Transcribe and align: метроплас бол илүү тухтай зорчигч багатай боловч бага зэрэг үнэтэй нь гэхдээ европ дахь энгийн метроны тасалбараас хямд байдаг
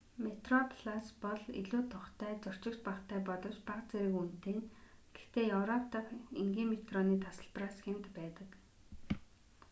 метроплас 0.25 1.09
бол 1.23 1.41
илүү 1.59 1.81
тухтай 1.89 2.31
зорчигч 2.45 2.77
багатай 2.87 3.19
боловч 3.27 3.59
бага 3.67 3.83
зэрэг 3.91 4.13
үнэтэй 4.21 4.55
нь 4.57 4.69
гэхдээ 5.15 5.45
европ 5.57 5.83
дахь 5.93 6.11
энгийн 6.41 6.69
метроны 6.73 7.15
тасалбараас 7.25 7.77
хямд 7.85 8.05
байдаг 8.17 8.49